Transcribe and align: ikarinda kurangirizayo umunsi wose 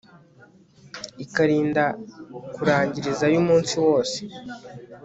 ikarinda 1.23 1.85
kurangirizayo 2.53 3.35
umunsi 3.43 3.73
wose 3.85 4.19